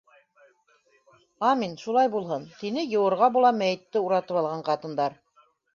[1.51, 5.25] Амин, шулай булһын,- тине йыуырға була мәйетте уратып алған ҡатындар.